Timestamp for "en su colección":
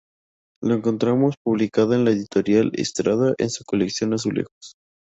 3.37-4.15